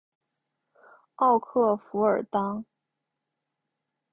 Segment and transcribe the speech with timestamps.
[1.17, 2.65] 奥克弗尔当。